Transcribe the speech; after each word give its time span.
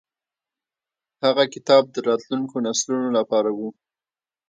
هغه 1.23 1.43
کتاب 1.53 1.83
د 1.91 1.97
راتلونکو 2.09 2.55
نسلونو 2.67 3.09
لپاره 3.17 3.49
و. 3.57 3.59